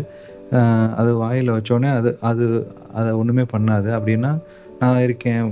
[0.96, 2.46] அது வாயில் வச்சோடனே அது அது
[2.94, 3.88] அதை ஒன்றுமே பண்ணாது.
[3.98, 4.32] அப்படின்னா,
[4.80, 5.46] "நான் இருக்கேன்.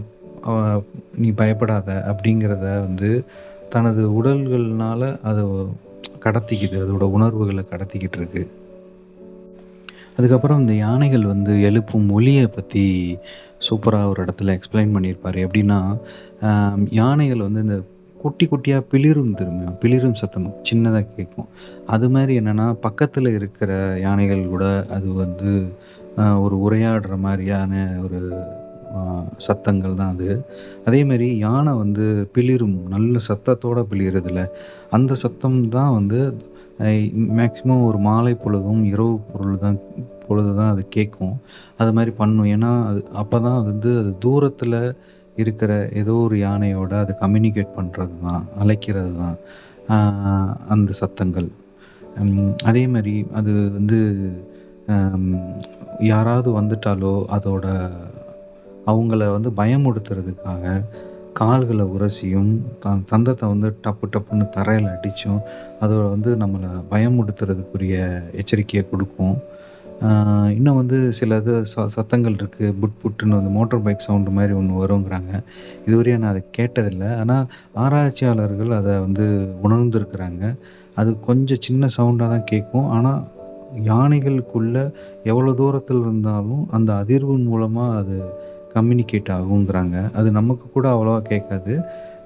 [1.18, 3.10] நீ பயப்படாத" அப்படிங்கிறத வந்து
[3.70, 5.42] தனது உடல்கள்னால் அது
[6.24, 6.78] கடத்திக்கிது.
[6.84, 8.44] அதோட உணர்வுகளை கடத்திக்கிட்டு இருக்கு.
[10.18, 12.84] அதுக்கப்புறம் இந்த யானைகள் வந்து எழுப்பும் ஒலியை பற்றி
[13.68, 15.46] சூப்பராக ஒரு இடத்துல எக்ஸ்ப்ளைன் பண்ணியிருப்பாரு.
[15.46, 15.80] எப்படின்னா,
[16.90, 17.80] யானைகள் வந்து இந்த
[18.18, 19.70] குட்டி குட்டியாக பிளிரும் தெரியுமா?
[19.70, 21.48] பிளிரும் சத்தம் சின்னதாக கேட்கும்.
[21.86, 25.72] அது மாதிரி என்னென்னா பக்கத்தில் இருக்கிற யானைகள் கூட அது வந்து
[26.16, 27.72] ஒரு உரையாடுற மாதிரியான
[28.04, 28.20] ஒரு
[29.46, 30.30] சத்தங்கள் தான் அது.
[30.88, 34.42] அதேமாரி யானை வந்து பிளிரும் நல்ல சத்தத்தோடு பிளிறதில்ல
[34.98, 36.20] அந்த சத்தம் தான் வந்து
[36.84, 39.76] மேக்சிமம் மேக்ஸிமம் ஒரு மாலை பொழுதும், இரவு பொருள் தான்
[40.24, 41.34] பொழுது தான் அது கேட்கும்.
[41.80, 42.48] அது மாதிரி பண்ணும்.
[42.54, 44.78] ஏன்னா, அது அப்பதான் அது வந்து அது தூரத்தில்
[45.42, 49.36] இருக்கிற ஏதோ ஒரு யானையோட அது கம்யூனிகேட் பண்ணுறது தான், அழைக்கிறது தான்.
[50.74, 51.48] அந்த சத்தங்கள்.
[52.70, 54.00] அதே மாதிரி அது வந்து
[56.12, 57.66] யாராவது வந்துட்டாலோ, அதோட
[58.90, 60.74] அவங்கள வந்து பயமுடுத்துறதுக்காக
[61.40, 62.50] கால்களை உரசியும்,
[62.82, 65.40] தன் தந்தத்தை வந்து டப்பு டப்புன்னு தரையில் அடிச்சும்,
[65.84, 67.96] அதோட வந்து நம்மளை பயமுடுத்துறதுக்குரிய
[68.42, 69.36] எச்சரிக்கையை கொடுக்கும்
[70.56, 74.80] இன்னும் வந்து சில இது ச சத்தங்கள் இருக்குது புட் புட்டுன்னு வந்து மோட்டார் பைக் சவுண்டு மாதிரி ஒன்று
[74.80, 75.32] வருங்கிறாங்க.
[75.86, 77.44] இதுவரையும் நான் அதை கேட்டதில்லை ஆனால்
[77.84, 79.26] ஆராய்ச்சியாளர்கள் அதை வந்து
[79.66, 80.42] உணர்ந்துருக்கிறாங்க
[81.00, 82.88] அது கொஞ்சம் சின்ன சவுண்டாக தான் கேட்கும்.
[82.96, 83.20] ஆனால்
[83.90, 84.76] யானைகளுக்குள்ள
[85.30, 88.18] எவ்வளோ தூரத்தில் இருந்தாலும் அந்த அதிர்வின் மூலமாக அது
[88.76, 89.96] கம்யூனிகேட் ஆகுங்கிறாங்க.
[90.18, 91.74] அது நமக்கு கூட அவ்வளோவா கேட்காது.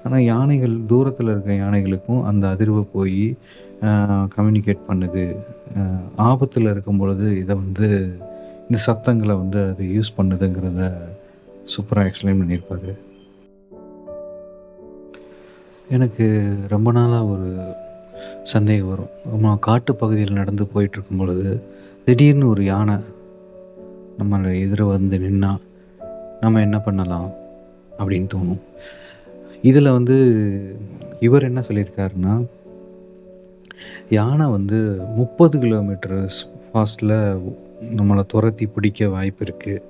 [0.05, 3.23] ஆனால் யானைகள் தூரத்தில் இருக்க யானைகளுக்கும் அந்த அதிர்வு போய்
[4.35, 5.25] கம்யூனிகேட் பண்ணுது.
[6.29, 7.87] ஆபத்தில் இருக்கும் பொழுது இதை வந்து
[8.67, 10.89] இந்த சத்தங்களை வந்து அது யூஸ் பண்ணுதுங்கிறத
[11.73, 12.89] சூப்பராக எக்ஸ்ப்ளைன் பண்ணியிருப்பார்
[15.95, 16.25] எனக்கு
[16.73, 17.49] ரொம்ப நாளாக ஒரு
[18.51, 19.13] சந்தேகம் வரும்.
[19.31, 21.47] நம்ம காட்டு பகுதியில் நடந்து போயிட்டுருக்கும் பொழுது,
[22.05, 22.95] திடீர்னு ஒரு யானை
[24.19, 25.51] நம்மளை எதிர வந்து நின்னா,
[26.41, 27.31] நம்ம என்ன பண்ணலாம்?
[27.99, 28.59] அப்படின்னு தோணும்.
[29.61, 30.75] இதில் வந்து
[31.19, 32.45] இவர் என்ன சொல்லியிருக்காருன்னா,
[34.09, 36.33] யானை வந்து 30 கிலோமீட்டர்
[36.73, 37.39] ஃபாஸ்ட்டில்
[37.95, 39.81] நம்மளை துரத்தி பிடிக்க வாய்ப்பு இருக்குது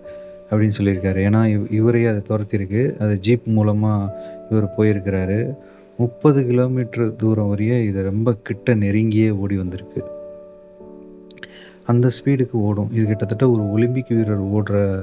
[0.50, 1.18] அப்படின்னு சொல்லியிருக்காரு.
[1.18, 5.56] ஏன்னா, இவ் இவரையே அதை துரத்திருக்கு அது ஜீப் மூலமாக இவர் போயிருக்கிறாரு.
[5.98, 10.04] 30 கிலோமீட்டர் தூரம் வரைய இது ரொம்ப கிட்ட நெருங்கியே ஓடி வந்திருக்கு.
[11.86, 12.92] அந்த ஸ்பீடுக்கு ஓடும்.
[12.94, 15.02] இது கிட்டத்தட்ட ஒரு ஒலிம்பிக் வீரர் ஓடுற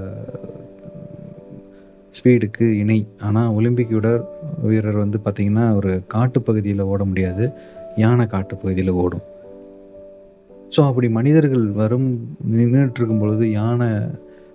[2.16, 3.06] ஸ்பீடுக்கு இணை.
[3.22, 4.24] ஆனால் ஒலிம்பிக் வீரர்
[4.62, 7.50] வீரர் வந்து பார்த்திங்கன்னா ஒரு காட்டுப்பகுதியில் ஓட முடியாது.
[7.96, 9.24] யானை காட்டுப்பகுதியில் ஓடும்.
[10.76, 13.88] ஸோ, அப்படி மனிதர்கள் வரும் நின்னுட்டுருக்கும் பொழுது யானை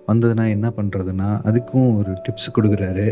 [0.07, 3.07] வந்ததுன்னா என்ன பண்ணுறதுன்னா அதுக்கும் ஒரு டிப்ஸ் கொடுக்குறாரு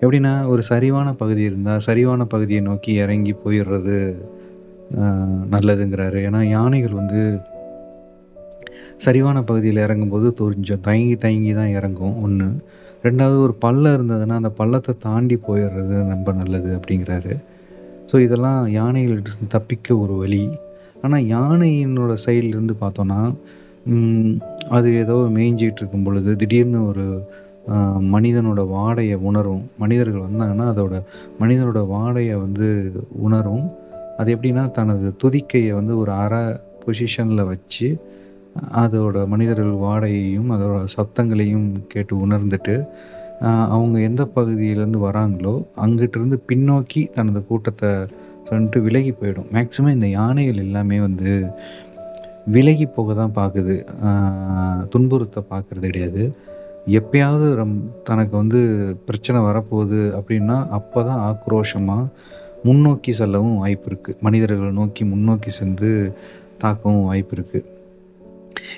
[0.00, 3.96] எப்படின்னா, ஒரு சரிவான பகுதி இருந்தால் சரிவான பகுதியை நோக்கி இறங்கி போயிடுறது
[5.50, 6.18] நல்லதுங்கிறாரு.
[6.26, 7.38] ஏன்னா, யானைகள் வந்து
[9.04, 12.46] சரிவான பகுதியில் இறங்கும்போது கொஞ்சம் தயங்கி தயங்கி தான் இறங்கும் ஒன்று
[13.02, 17.34] ரெண்டாவது ஒரு பள்ளம் இருந்ததுன்னா, அந்த பள்ளத்தை தாண்டி போயிடுறது ரொம்ப நல்லது அப்படிங்கிறாரு.
[18.12, 20.44] ஸோ, இதெல்லாம் யானைகள்ட்ட தப்பிக்க ஒரு வழி.
[21.02, 23.20] ஆனால் யானையினோட சைட்லேருந்து பார்த்தோன்னா
[24.68, 27.04] அது ஏதோ மேய்ஞ்சிட்டு இருக்கும் பொழுது திடீர்னு ஒரு
[28.14, 29.70] மனிதனோட வாடையை உணரும்.
[29.78, 30.96] மனிதர்கள் வந்தாங்கன்னா, அதோட
[31.40, 32.68] மனிதனோட வாடையை வந்து
[33.26, 33.66] உணரும்.
[34.16, 36.44] அது எப்படின்னா தனது துதிக்கையை வந்து ஒரு அரை
[36.84, 37.88] பொசிஷனில் வச்சு
[38.82, 42.76] அதோட மனிதர்கள் வாடையையும் அதோட சத்தங்களையும் கேட்டு உணர்ந்துட்டு
[43.74, 47.90] அவங்க எந்த பகுதியிலேருந்து வராங்களோ அங்கிட்டிருந்து பின்னோக்கி தனது கூட்டத்தை
[48.48, 49.48] சொல்லிட்டு விலகி போயிடும்.
[49.54, 51.30] மேக்ஸிமம் இந்த யானைகள் எல்லாமே வந்து
[52.54, 53.74] விலகி போக தான் பார்க்குது
[54.92, 56.22] துன்புறுத்த பார்க்குறது கிடையாது.
[56.98, 58.60] எப்பயாவது ரம் தனக்கு வந்து
[59.08, 62.10] பிரச்சனை வரப்போகுது அப்படின்னா அப்போ தான் ஆக்ரோஷமாக
[62.68, 65.90] முன்னோக்கி செல்லவும் வாய்ப்பு இருக்குது மனிதர்களை நோக்கி முன்னோக்கி சென்று
[66.62, 67.68] தாக்கவும் வாய்ப்பு இருக்குது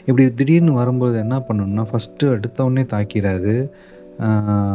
[0.07, 3.55] இப்படி திடீர்னு வரும்பொழுது என்ன பண்ணணும்னா ஃபஸ்ட்டு எடுத்தவுடனே தாக்கிறாது.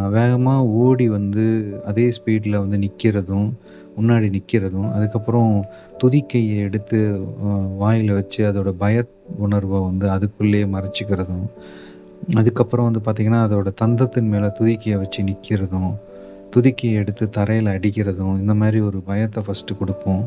[0.10, 1.44] வேகமாக ஓடி வந்து
[1.86, 3.50] அதே ஸ்பீடில் வந்து நிற்கிறதும்
[3.98, 5.66] முன்னாடி நிற்கிறதும் அதுக்கப்புறம்
[5.98, 7.00] துதிக்கையை எடுத்து
[7.78, 9.04] வாயில் வச்சு அதோடய பய
[9.38, 11.46] உணர்வை வந்து அதுக்குள்ளேயே மறைச்சிக்கிறதும்
[12.36, 15.94] அதுக்கப்புறம் வந்து பார்த்திங்கன்னா அதோடய தந்தத்தின் மேலே துதிக்கையை வச்சு நிற்கிறதும்
[16.50, 20.24] துதிக்கையை எடுத்து தரையில் அடிக்கிறதும் இந்த மாதிரி ஒரு பயத்தை ஃபஸ்ட்டு கொடுக்கும்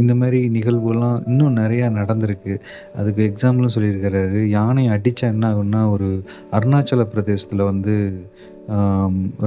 [0.00, 2.54] இந்த மாதிரி நிகழ்வுலாம் இன்னும் நிறையா நடந்திருக்கு.
[2.98, 4.40] அதுக்கு எக்ஸாம்பிளும் சொல்லியிருக்கிறாரு.
[4.56, 6.08] யானை அடித்தா என்ன ஆகும்னா ஒரு
[6.56, 7.94] அருணாச்சல பிரதேசத்தில் வந்து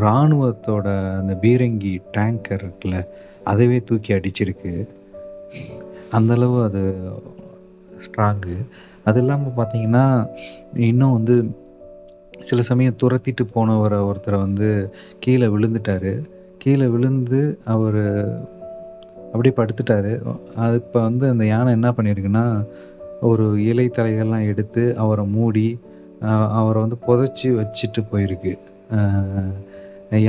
[0.04, 0.88] இராணுவத்தோட
[1.20, 3.00] அந்த பீரங்கி டேங்கர் இருக்குல்ல
[3.52, 4.74] அதவே தூக்கி அடிச்சிருக்கு.
[6.18, 6.84] அந்தளவு அது
[8.04, 8.56] ஸ்ட்ராங்கு
[9.10, 10.06] அது இல்லாமல் பார்த்தீங்கன்னா
[10.90, 11.36] இன்னும் வந்து
[12.50, 14.70] சில சமயம் துரத்திட்டு போனவரை ஒருத்தரை வந்து
[15.20, 16.14] கீழே விழுந்துட்டாரு.
[16.64, 17.42] கீழே விழுந்து
[17.74, 18.02] அவர்
[19.32, 20.12] அப்படியே படுத்துட்டாரு.
[20.64, 22.46] அது இப்போ வந்து அந்த யானை என்ன பண்ணியிருக்குன்னா
[23.30, 25.68] ஒரு இலை தலைகள்லாம் எடுத்து அவரை மூடி
[26.60, 28.54] அவரை வந்து புதைச்சி வச்சுட்டு போயிருக்கு.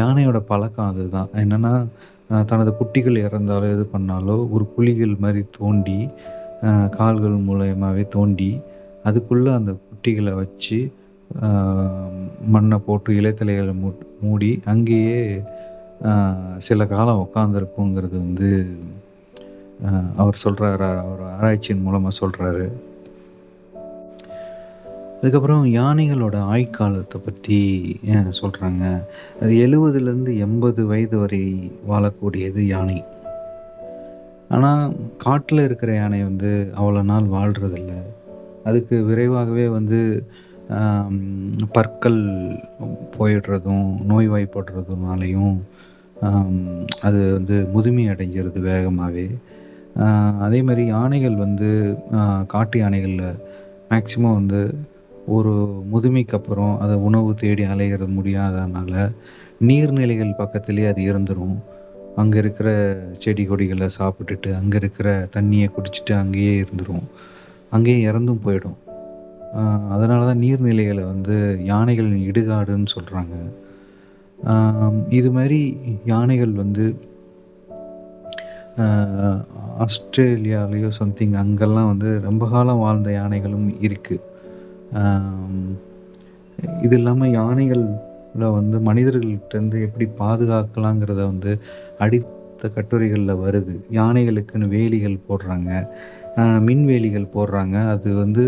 [0.01, 1.31] யானையோட பழக்கம் அதுதான்.
[1.43, 1.75] என்னென்னா
[2.51, 5.99] தனது குட்டிகள் இறந்தாலோ இது பண்ணாலோ ஒரு குழிகள் மாதிரி தோண்டி
[6.97, 8.51] கால்கள் மூலயமாவே தோண்டி
[9.09, 10.79] அதுக்குள்ளே அந்த குட்டிகளை வச்சு
[12.55, 13.89] மண்ணை போட்டு இலைத்தலைகளை மூ
[14.23, 15.21] மூடி அங்கேயே
[16.59, 18.79] சில காலம் உட்காந்துருக்குங்கிறது வந்து
[20.17, 22.73] அவர் சொல்கிறாரு அவர் ஆராய்ச்சியின் மூலமாக சொல்கிறாரு
[25.23, 27.59] அதுக்கப்புறம் யானைகளோட ஆய்காலத்தை பற்றி
[28.43, 29.03] சொல்கிறாங்க
[29.41, 33.05] அது எழுபதுலேருந்து எண்பது வயது வரை வாழக்கூடியது யானை.
[34.49, 37.93] ஆனால் காட்டில் இருக்கிற யானை வந்து அவ்வளோ நாள் வாழ்கிறதில்ல
[38.65, 40.27] அதுக்கு விரைவாகவே வந்து
[41.73, 42.21] பற்கள்
[43.19, 45.61] போயிடுறதும் நோய்வாய்ப்படுறதுனாலையும்
[47.01, 49.27] அது வந்து முதுமை அடைஞ்சிருது வேகமாகவே.
[50.39, 51.69] அதே மாதிரி யானைகள் வந்து
[52.47, 53.39] காட்டு யானைகளில்
[53.91, 54.61] மேக்சிமம் வந்து
[55.27, 55.53] ஒரு
[55.93, 59.11] முதுமைக்கு அப்புறம் அதை உணவு தேடி அலைகிறது முடியாதனால
[59.61, 61.57] நீர்நிலைகள் பக்கத்துலேயே அது இருந்துடும்
[62.17, 62.69] அங்கே இருக்கிற
[63.19, 67.05] செடி கொடிகளை சாப்பிட்டுட்டு அங்கே இருக்கிற தண்ணியை குடிச்சிட்டு அங்கேயே இருந்துடும்
[67.71, 68.79] அங்கேயே இறந்தும் போயிடும்.
[69.89, 73.35] அதனால தான் நீர்நிலைகளை வந்து யானைகளின் இடுகாடுன்னு சொல்கிறாங்க
[75.19, 75.61] இது மாதிரி
[76.05, 76.85] யானைகள் வந்து
[79.85, 84.27] ஆஸ்திரேலியாலேயோ சம்திங் அங்கெல்லாம் வந்து ரொம்ப காலம் வாழ்ந்த யானைகளும் இருக்குது
[86.85, 91.53] இது இல்லாமல் யானைகளில் வந்து மனிதர்கள்ட்டேருந்து எப்படி பாதுகாக்கலாங்கிறத வந்து
[91.99, 93.75] அடித்த கட்டுரைகளில் வருது.
[94.01, 95.71] யானைகளுக்குன்னு வேலிகள் போடுறாங்க.
[96.67, 97.77] மின்வேலிகள் போடுறாங்க.
[97.95, 98.45] அது வந்து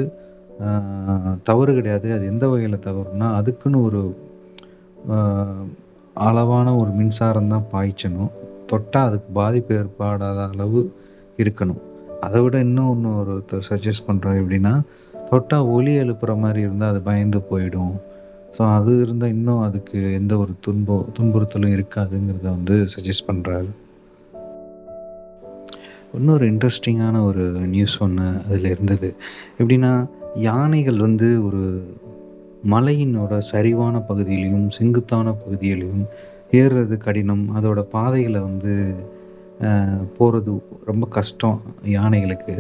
[1.43, 2.07] தவறு கிடையாது.
[2.17, 4.03] அது எந்த வகையில் தவறுனா அதுக்குன்னு ஒரு
[6.14, 8.31] அளவான ஒரு மின்சாரம் தான் பாய்ச்சணும்.
[8.66, 10.81] தொட்டால் அதுக்கு பாதிப்பு ஏற்படாத அளவு
[11.37, 11.81] இருக்கணும்.
[12.20, 14.75] அதை விட இன்னும் ஒன்று ஒருத்தர் சஜஸ்ட் பண்ணுறோம் எப்படின்னா
[15.31, 17.94] தொட்டால் ஒலி எழுப்புற மாதிரி இருந்தால் அது பயந்து போயிடும்.
[18.57, 23.70] ஸோ அது இருந்தால் இன்னும் அதுக்கு எந்த ஒரு துன்போ துன்புறுத்தலும் இருக்காதுங்கிறத வந்து சஜஸ்ட் பண்ணுறாரு
[26.18, 27.44] இன்னொரு இன்ட்ரெஸ்டிங்கான ஒரு
[27.75, 29.14] நியூஸ் ஒன்று அதில் இருந்தது.
[29.59, 29.92] எப்படின்னா
[30.35, 31.62] யானைகள் வந்து ஒரு
[32.70, 36.05] மலையினோட சரிவான பகுதியிலையும் செங்குத்தான பகுதியிலையும்
[36.61, 37.44] ஏறுறது கடினம்.
[37.59, 38.75] அதோட பாதைகளை வந்து
[40.16, 40.53] போகிறது
[40.90, 41.59] ரொம்ப கஷ்டம்
[41.96, 42.55] யானைகளுக்கு.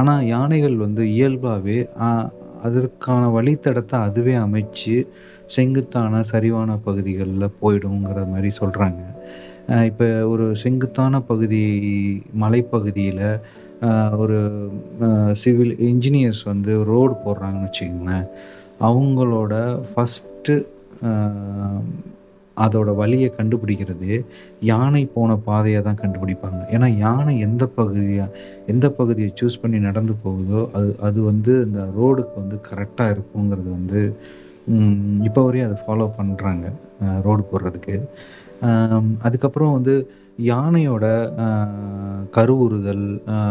[0.00, 1.78] ஆனால் யானைகள் வந்து இயல்பாகவே
[2.66, 4.96] அதற்கான வழித்தடத்தை அதுவே அமைச்சு
[5.54, 9.00] செங்குத்தான சரிவான பகுதிகளில் போயிடுங்கிற மாதிரி சொல்கிறாங்க
[9.90, 11.62] இப்போ ஒரு செங்குத்தான பகுதி
[12.42, 13.26] மலைப்பகுதியில்
[14.22, 14.38] ஒரு
[15.42, 18.26] சிவில் இன்ஜினியர்ஸ் வந்து ரோடு போடுறாங்கன்னு வச்சுக்கோங்களேன்.
[18.88, 19.54] அவங்களோட
[19.90, 20.54] ஃபஸ்ட்டு
[22.56, 24.10] அதோட வழியை கண்டுபிடிக்கிறது
[24.70, 26.60] யானை போன பாதையை தான் கண்டுபிடிப்பாங்க.
[26.74, 28.34] ஏன்னா யானை எந்த பகுதியாக
[28.72, 34.00] எந்த பகுதியை சூஸ் பண்ணி நடந்து போகுதோ அது அது வந்து இந்த ரோடுக்கு வந்து கரெக்டாக இருக்குங்கிறது வந்து
[35.28, 36.66] இப்போ வரையும் அதை ஃபாலோ பண்ணுறாங்க
[37.26, 37.96] ரோடு போடுறதுக்கு.
[39.26, 39.94] அதுக்கப்புறம் வந்து
[40.50, 41.06] யானையோட
[42.36, 43.06] கருவுறுதல்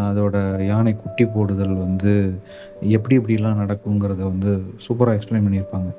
[0.10, 0.36] அதோட
[0.69, 2.13] யானை குட்டி போடுதல் வந்து
[2.95, 4.51] எப்படி எப்படிலாம் நடக்குங்கிறத வந்து
[4.86, 5.89] சூப்பராக எக்ஸ்பிளைன் பண்ணியிருப்பாங்க.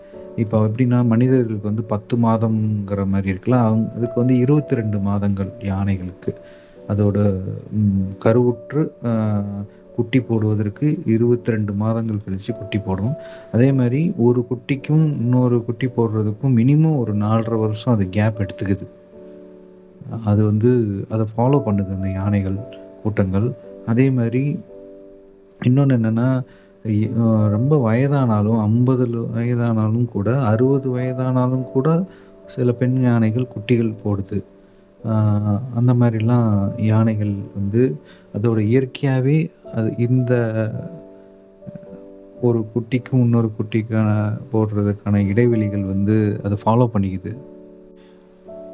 [0.43, 6.33] இப்போ எப்படின்னா மனிதர்களுக்கு வந்து பத்து மாதங்கிற மாதிரி இருக்குல்ல அவங்க அதுக்கு வந்து இருபத்தி ரெண்டு மாதங்கள் யானைகளுக்கு.
[6.93, 7.19] அதோட
[8.25, 8.83] கருவுற்று
[9.97, 13.15] குட்டி போடுவதற்கு இருபத்தி ரெண்டு மாதங்கள் கழித்து குட்டி போடும்
[13.55, 18.87] அதே மாதிரி ஒரு குட்டிக்கும் இன்னொரு குட்டி போடுறதுக்கும் மினிமம் ஒரு நாலரை வருஷம் அது கேப் எடுத்துக்குது.
[20.31, 20.71] அது வந்து
[21.15, 22.59] அதை ஃபாலோ பண்ணுது அந்த யானைகள்
[23.03, 23.49] கூட்டங்கள்.
[23.93, 24.43] அதே மாதிரி
[25.69, 26.29] இன்னொன்று என்னென்னா
[27.57, 29.05] ரொம்ப வயதானாலும் ஐம்பது
[29.37, 31.89] வயதானாலும் கூட அறுபது வயதானாலும் கூட
[32.55, 34.39] சில பெண் யானைகள் குட்டிகள் போடுது.
[35.79, 36.49] அந்த மாதிரிலாம்
[36.91, 37.83] யானைகள் வந்து
[38.37, 39.39] அதோட இயற்கையாகவே
[39.77, 40.33] அது இந்த
[42.49, 44.09] ஒரு குட்டிக்கும் இன்னொரு குட்டிக்கான
[44.53, 47.33] போடுறதுக்கான இடைவெளிகள் வந்து அதை ஃபாலோ பண்ணிக்குது.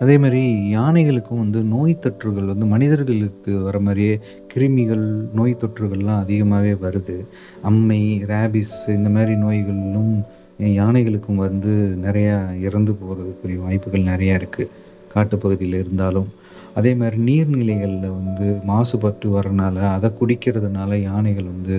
[0.00, 0.42] அதே மாதிரி
[0.74, 4.20] யானைகளுக்கும் வந்து நோய் தொற்றுகள் வந்து மனிதர்களுக்கு வர மாதிரியே
[4.54, 7.16] கிருமிகள் நோய் தொற்றுகள்லாம் அதிகமாகவே வருது.
[7.62, 10.12] அம்மை ரேபிஸ் இந்த மாதிரி நோய்களும்
[10.58, 14.68] யானைகளுக்கும் வந்து நிறையா இறந்து போகிறதுக்குரிய வாய்ப்புகள் நிறையா இருக்குது
[15.14, 16.28] காட்டுப்பகுதியில் இருந்தாலும்.
[16.74, 21.76] அதே மாதிரி நீர்நிலைகளில் வந்து மாசுபட்டு வரனால அதை குடிக்கிறதுனால யானைகள் வந்து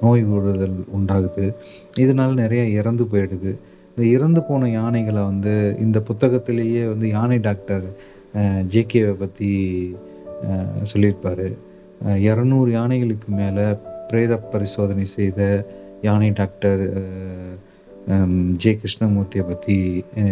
[0.00, 1.54] நோய் விடுதல் உண்டாகுது.
[1.98, 3.52] இதனால் நிறையா இறந்து போயிடுது.
[3.96, 5.52] இந்த இறந்து போன யானைகளை வந்து
[5.82, 7.84] இந்த புத்தகத்திலேயே வந்து யானை டாக்டர்
[8.72, 9.50] ஜேகேவை பற்றி
[10.90, 11.46] சொல்லியிருப்பார்.
[12.28, 13.66] இரநூறு யானைகளுக்கு மேலே
[14.08, 15.40] பிரேத பரிசோதனை செய்த
[16.08, 16.82] யானை டாக்டர்
[18.62, 19.76] ஜே கிருஷ்ணமூர்த்தியை பற்றி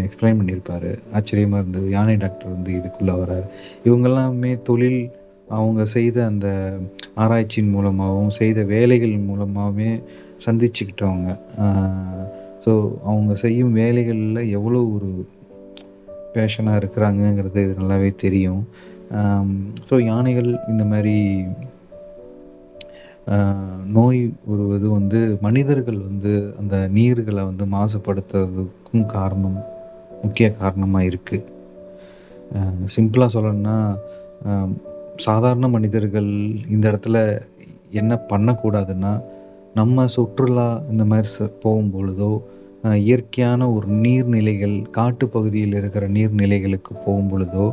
[0.06, 0.90] எக்ஸ்பிளைன் பண்ணியிருப்பார்.
[1.16, 1.86] ஆச்சரியமாக இருந்தது.
[1.96, 3.46] யானை டாக்டர் வந்து இதுக்குள்ளே வர்றார்
[3.86, 5.00] இவங்கெல்லாமே தொழில்
[5.58, 6.48] அவங்க செய்த அந்த
[7.22, 9.90] ஆராய்ச்சியின் மூலமாகவும் செய்த வேலைகள் மூலமாகவே
[10.46, 11.30] சந்திச்சுக்கிட்டவங்க.
[12.64, 12.72] ஸோ
[13.02, 15.10] அவங்க செய்யும் வேலைகளில் எவ்வளோ ஒரு
[16.34, 18.62] பேஷனாக இருக்கிறாங்கங்கிறது இது நல்லாவே தெரியும்.
[19.88, 21.16] ஸோ யானைகள் இந்த மாதிரி
[23.96, 29.58] நோய் வருவது வந்து மனிதர்கள் வந்து அந்த நீர்களை வந்து மாசுபடுத்துறதுக்கும் காரணம்
[30.22, 31.48] முக்கிய காரணமாக இருக்குது
[32.96, 33.76] சிம்பிளாக சொல்லணும்னா
[35.16, 36.30] சாதாரண மனிதர்கள்
[36.68, 37.18] இந்த இடத்துல
[37.90, 39.12] என்ன பண்ணக்கூடாதுன்னா
[39.74, 42.30] நம்ம சுற்றுலா இந்த மாதிரி ச- போகும் பொழுதோ
[43.00, 47.66] இயற்கையான ஒரு நீர்நிலைகள் காட்டுப்பகுதியில் இருக்கிற நீர்நிலைகளுக்கு போகும் பொழுதோ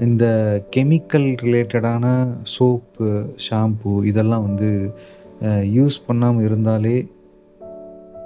[0.00, 0.24] இந்த
[0.76, 2.06] கெமிக்கல் ரிலேட்டடான
[2.48, 3.06] சோப்பு
[3.46, 4.68] ஷாம்பு இதெல்லாம் வந்து
[5.72, 6.96] யூஸ் பண்ணாமல் இருந்தாலே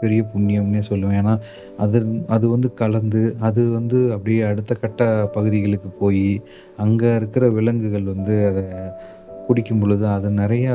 [0.01, 1.19] பெரிய புண்ணியம்னே சொல்லுவேன்.
[1.21, 1.35] ஏன்னா
[1.77, 5.03] அது அது வந்து கலந்து அது வந்து அப்படியே அடுத்த கட்ட
[5.33, 6.25] பகுதிகளுக்கு போய்
[6.77, 8.65] அங்கே இருக்கிற விலங்குகள் வந்து அதை
[9.47, 10.75] குடிக்கும் பொழுது அது நிறையா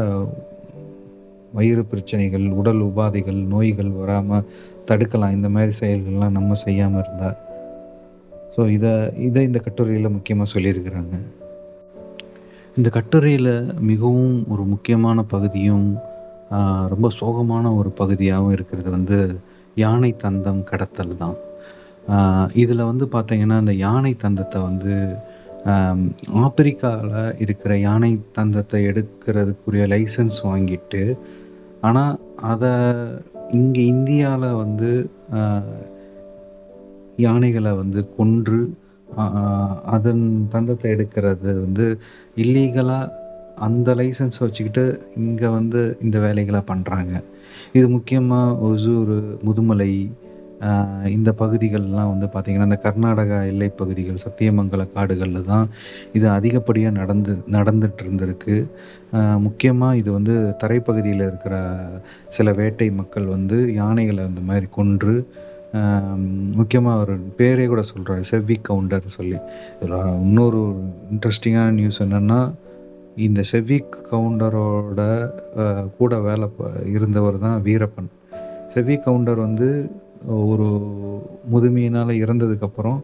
[1.57, 4.47] வயிறு பிரச்சனைகள் உடல் உபாதைகள் நோய்கள் வராமல்
[4.89, 5.35] தடுக்கலாம்.
[5.37, 7.37] இந்த மாதிரி செயல்கள்லாம் நம்ம செய்யாமல் இருந்தால்
[8.55, 8.91] ஸோ இதை
[9.27, 11.15] இதை இந்த கட்டுரையில் முக்கியமாக சொல்லியிருக்கிறாங்க.
[12.77, 13.53] இந்த கட்டுரையில்
[13.89, 15.87] மிகவும் ஒரு முக்கியமான பகுதியும்
[16.93, 19.17] ரொம்ப சோகமான ஒரு பகுதியாகவும் இருக்கிறது வந்து
[19.83, 21.37] யானை தந்தம் கடத்தல் தான்.
[22.61, 24.93] இதில் வந்து பார்த்திங்கன்னா இந்த யானை தந்தத்தை வந்து
[26.43, 31.01] ஆப்பிரிக்காவில் இருக்கிற யானை தந்தத்தை எடுக்கிறதுக்குரிய லைசன்ஸ் வாங்கிட்டு
[31.81, 32.73] ஆனால் அதை
[33.51, 34.91] இங்கே இந்தியாவில் வந்து
[37.17, 38.59] யானைகளை வந்து கொன்று
[39.87, 41.85] அதன் தந்தத்தை எடுக்கிறது வந்து
[42.37, 43.13] இல்லீகலாக
[43.59, 44.83] அந்த லைசன்ஸை வச்சுக்கிட்டு
[45.15, 47.13] இங்கே வந்து இந்த வேலைகளை பண்ணுறாங்க
[47.73, 49.91] இது முக்கியமாக ஒசூர் முதுமலை
[51.15, 55.67] இந்த பகுதிகள்லாம் வந்து பார்த்திங்கன்னா இந்த கர்நாடகா எல்லை பகுதிகள் சத்தியமங்கல காடுகளில் தான்
[56.13, 58.55] இது அதிகப்படியாக நடந்து நடந்துட்டு இருந்திருக்கு
[59.45, 61.57] முக்கியமாக இது வந்து தரைப்பகுதியில் இருக்கிற
[62.29, 65.15] சில வேட்டை மக்கள் வந்து யானைகளை அந்த மாதிரி கொன்று
[66.59, 69.39] முக்கியமாக ஒரு பேரே கூட சொல்கிறார் செவ்வி கவுண்டர் சொல்லி.
[70.25, 70.61] இன்னொரு
[71.13, 72.39] இன்ட்ரெஸ்டிங்கான நியூஸ் என்னென்னா
[73.27, 73.77] இந்த செவ்வி
[74.11, 75.01] கவுண்டரோட
[75.97, 76.47] கூட வேலை
[76.93, 78.09] இருந்தவர் தான் வீரப்பன்.
[78.73, 79.69] செவ்வி கவுண்டர் வந்து
[80.51, 80.67] ஒரு
[81.53, 82.99] முதுமையினால் இறந்ததுக்கப்புறம்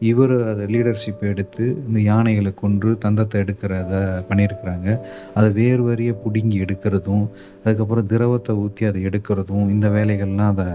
[0.00, 3.92] இவர் அதை லீடர்ஷிப் எடுத்து இந்த யானைகளை கொன்று தந்தத்தை எடுக்கிறத
[4.28, 4.88] பண்ணியிருக்கிறாங்க.
[5.36, 7.24] அதை வேறு வரியை பிடுங்கி எடுக்கிறதும்
[7.64, 10.68] அதுக்கப்புறம் திரவத்தை ஊற்றி அதை எடுக்கிறதும் இந்த வேலைகள்லாம் அதை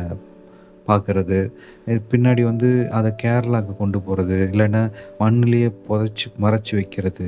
[0.88, 1.39] பார்க்குறது.
[2.12, 4.82] பின்னாடி வந்து அதை கேரளாவுக்கு கொண்டு போகிறது இல்லைன்னா
[5.19, 7.27] மண்ணிலேயே புதைச்சி மறைச்சி வைக்கிறது.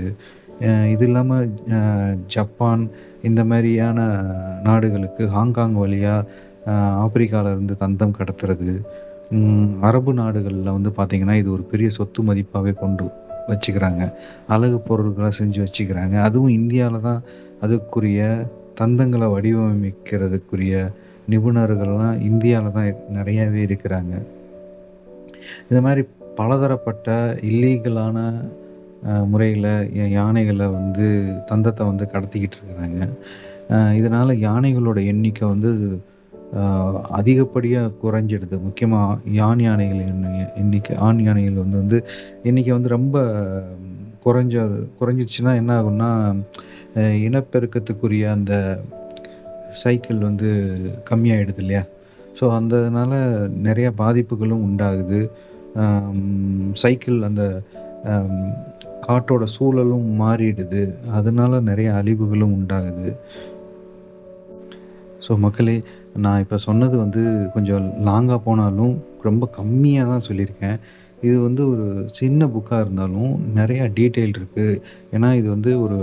[0.93, 1.52] இது இல்லாமல்
[2.34, 2.84] ஜப்பான்
[3.28, 3.99] இந்த மாதிரியான
[4.67, 6.28] நாடுகளுக்கு ஹாங்காங் வழியாக
[7.04, 8.69] ஆப்பிரிக்காவிலேருந்து தந்தம் கடத்துறது.
[9.88, 13.06] அரபு நாடுகளில் வந்து பார்த்திங்கன்னா இது ஒரு பெரிய சொத்து மதிப்பாகவே கொண்டு
[13.52, 14.04] வச்சுக்கிறாங்க.
[14.56, 16.15] அழகு பொருட்களை செஞ்சு வச்சுக்கிறாங்க.
[16.28, 17.21] அதுவும் இந்தியாவில் தான்
[17.65, 18.21] அதுக்குரிய
[18.80, 20.76] தந்தங்களை வடிவமைக்கிறதுக்குரிய
[21.32, 24.13] நிபுணர்கள்லாம் இந்தியாவில் தான் நிறையாவே இருக்கிறாங்க.
[25.69, 26.04] இந்த மாதிரி
[26.39, 27.10] பலதரப்பட்ட
[27.49, 28.17] இல்லீகலான
[29.32, 29.71] முறையில்
[30.17, 31.06] யானைகளை வந்து
[31.49, 32.99] தந்தத்தை வந்து கடத்திக்கிட்டு இருக்கிறாங்க.
[33.99, 35.69] இதனால் யானைகளோட எண்ணிக்கை வந்து
[37.09, 42.05] அதிகப்படியாக குறைஞ்சிடுது முக்கியமாக யான் யானைகள் எண்ணி- எண்ணிக்கை ஆண் யானைகள் வந்து வந்து
[42.43, 43.31] எண்ணிக்கை வந்து ரொம்ப
[44.25, 46.35] குறைஞ்சது குறைஞ்சிருச்சுன்னா என்ன ஆகும்னா
[46.95, 48.81] இனப்பெருக்கத்துக்குரிய அந்த
[49.69, 50.75] சைக்கிள் வந்து
[51.09, 51.83] கம்மியாயிடுது இல்லையா?
[52.39, 53.13] ஸோ அந்ததுனால
[53.63, 55.29] நிறையா பாதிப்புகளும் உண்டாகுது.
[56.73, 57.61] சைக்கிள் அந்த
[59.07, 61.07] காட்டோட சூழலும் மாறிடுது.
[61.11, 63.15] அதனால நிறைய அழிவுகளும் உண்டாகுது.
[65.27, 65.83] ஸோ மக்களே,
[66.23, 67.21] நான் இப்போ சொன்னது வந்து
[67.54, 68.93] கொஞ்சம் லாங்காக போனாலும்
[69.28, 70.78] ரொம்ப கம்மியாக தான் சொல்லியிருக்கேன்.
[71.28, 74.80] இது வந்து ஒரு சின்ன புக்காக இருந்தாலும் நிறையா டீட்டெயில் இருக்குது
[75.15, 75.99] ஏன்னா இது வந்து ஒரு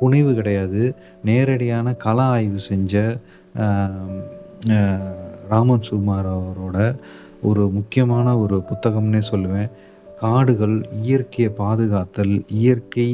[0.00, 0.82] புனைவு கிடையாது.
[1.24, 2.94] நேரடியான கல ஆய்வு செஞ்ச
[5.52, 6.78] ராமன் சுகுமார் அவரோட
[7.48, 9.68] ஒரு முக்கியமான ஒரு புத்தகம்னே சொல்லுவேன்.
[10.20, 13.08] காடுகள், இயற்கையை பாதுகாத்தல், இயற்கை,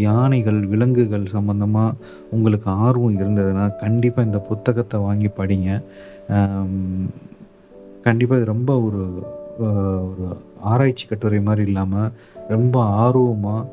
[0.00, 1.96] யானைகள், விலங்குகள் சம்மந்தமாக
[2.30, 5.70] உங்களுக்கு ஆர்வம் இருந்ததுன்னா, கண்டிப்பாக இந்த புத்தகத்தை வாங்கி படிங்க.
[8.06, 9.02] கண்டிப்பாக இது ரொம்ப ஒரு
[10.08, 10.24] ஒரு
[10.70, 12.12] ஆராய்ச்சி கட்டுரை மாதிரி இல்லாமல்
[12.48, 13.68] ரொம்ப ஆர்வமாக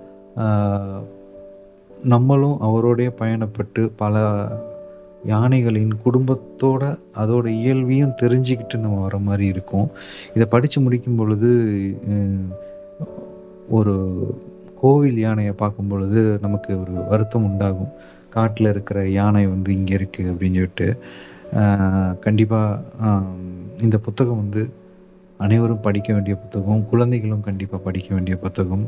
[2.13, 4.15] நம்மளும் அவரோடைய பயணப்பட்டு பல
[5.25, 6.83] யானைகளின் குடும்பத்தோட
[7.21, 9.87] அதோட இயல்பையும் தெரிஞ்சுக்கிட்டு நம்ம வர மாதிரி இருக்கும்.
[10.35, 11.49] இதை படித்து முடிக்கும் பொழுது
[13.69, 13.95] ஒரு
[14.81, 17.93] கோவில் யானைய பார்க்கும்பொழுது நமக்கு ஒரு வருத்தம் உண்டாகும்.
[18.35, 20.87] காட்டில் இருக்கிற யானை வந்து இங்கே இருக்குது அப்படின்னு சொல்லிட்டு.
[22.19, 23.23] கண்டிப்பாக
[23.81, 24.63] இந்த புத்தகம் வந்து
[25.37, 26.87] அனைவரும் படிக்க வேண்டிய புத்தகம்.
[26.89, 28.85] குழந்தைகளும் கண்டிப்பாக படிக்க வேண்டிய புத்தகம்.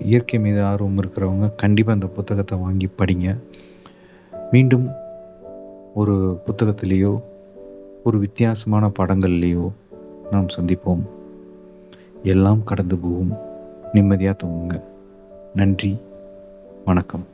[0.00, 3.36] இயற்கை மீது ஆர்வம் இருக்கிறவங்க கண்டிப்பாக இந்த புத்தகத்தை வாங்கி படிங்க.
[4.50, 4.86] மீண்டும்
[5.94, 6.14] ஒரு
[6.46, 7.14] புத்தகத்திலேயோ,
[8.04, 9.66] ஒரு வித்தியாசமான படங்கள்லேயோ
[10.30, 11.02] நாம் சந்திப்போம்.
[12.22, 13.32] எல்லாம் கடந்து போகும்.
[13.92, 14.84] நிம்மதியாக தூங்குங்க.
[15.54, 16.00] நன்றி.
[16.84, 17.26] வணக்கம்.